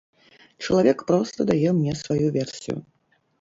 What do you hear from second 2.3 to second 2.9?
версію.